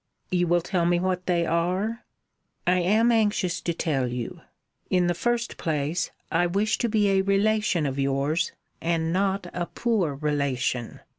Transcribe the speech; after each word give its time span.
"You 0.31 0.47
will 0.47 0.61
tell 0.61 0.87
me 0.87 0.99
what 0.99 1.27
they 1.27 1.45
are?" 1.45 2.03
"I 2.65 2.79
am 2.79 3.11
anxious 3.11 3.61
to 3.61 3.71
tell 3.71 4.07
you. 4.07 4.41
In 4.89 5.05
the 5.05 5.13
first 5.13 5.57
place, 5.57 6.09
I 6.31 6.47
wish 6.47 6.79
to 6.79 6.89
be 6.89 7.09
a 7.11 7.21
relation 7.21 7.85
of 7.85 7.99
yours, 7.99 8.51
and 8.81 9.13
not 9.13 9.45
a 9.53 9.67
poor 9.67 10.15
relation. 10.15 11.01